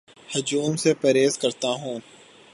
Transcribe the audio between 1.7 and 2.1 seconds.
ہوں